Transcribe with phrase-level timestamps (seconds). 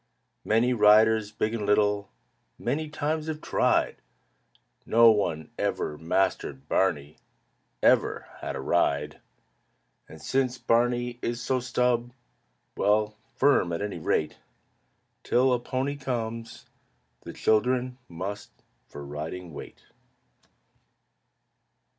[0.43, 2.09] Many riders, big and little,
[2.57, 3.97] Many times have tried;
[4.83, 7.17] No one ever mastered Barney,
[7.83, 9.21] Ever had a ride.
[10.09, 12.13] And since Barney is so stub
[12.75, 14.37] well, Firm, at any rate,
[15.21, 16.65] Till a pony comes,
[17.21, 18.49] the children Must
[18.87, 19.83] for riding wait.